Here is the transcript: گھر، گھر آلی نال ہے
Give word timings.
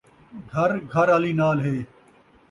گھر، 0.53 0.69
گھر 0.93 1.07
آلی 1.15 1.33
نال 1.39 1.57
ہے 1.65 1.75